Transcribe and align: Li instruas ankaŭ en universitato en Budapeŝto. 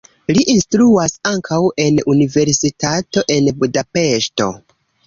Li 0.37 0.39
instruas 0.53 1.13
ankaŭ 1.33 1.59
en 1.85 2.01
universitato 2.15 3.25
en 3.39 3.53
Budapeŝto. 3.63 4.55